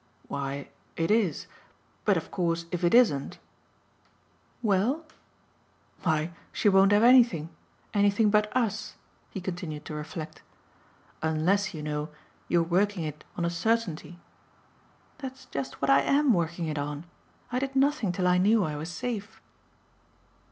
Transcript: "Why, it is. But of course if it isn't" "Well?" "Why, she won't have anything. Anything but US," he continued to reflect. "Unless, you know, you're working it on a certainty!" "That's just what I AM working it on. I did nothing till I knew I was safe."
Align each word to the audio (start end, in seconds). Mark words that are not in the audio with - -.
"Why, 0.27 0.69
it 0.97 1.11
is. 1.11 1.45
But 2.05 2.17
of 2.17 2.31
course 2.31 2.65
if 2.71 2.83
it 2.83 2.95
isn't" 2.95 3.37
"Well?" 4.63 5.05
"Why, 6.01 6.31
she 6.51 6.69
won't 6.69 6.91
have 6.91 7.03
anything. 7.03 7.49
Anything 7.93 8.31
but 8.31 8.51
US," 8.55 8.95
he 9.29 9.39
continued 9.39 9.85
to 9.85 9.93
reflect. 9.93 10.41
"Unless, 11.21 11.75
you 11.75 11.83
know, 11.83 12.09
you're 12.47 12.63
working 12.63 13.03
it 13.03 13.23
on 13.37 13.45
a 13.45 13.51
certainty!" 13.51 14.17
"That's 15.19 15.45
just 15.45 15.83
what 15.83 15.91
I 15.91 15.99
AM 16.01 16.33
working 16.33 16.65
it 16.65 16.79
on. 16.79 17.05
I 17.51 17.59
did 17.59 17.75
nothing 17.75 18.11
till 18.11 18.25
I 18.27 18.39
knew 18.39 18.63
I 18.63 18.75
was 18.77 18.89
safe." 18.89 19.39